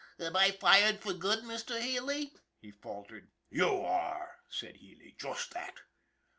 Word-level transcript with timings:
"Am 0.19 0.35
I 0.35 0.49
fired 0.49 0.99
for 0.99 1.13
good, 1.13 1.43
Mr. 1.43 1.79
Healy?" 1.79 2.33
he 2.63 2.71
faltered. 2.71 3.29
"You 3.51 3.81
are!" 3.81 4.37
said 4.49 4.77
Healy. 4.77 5.15
"Just 5.19 5.53
that!" 5.53 5.75